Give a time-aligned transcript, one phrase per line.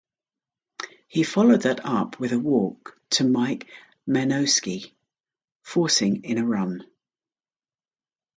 [1.07, 3.67] He followed that up with a walk to Mike
[4.09, 4.93] Menosky,
[5.61, 6.83] forcing in a run.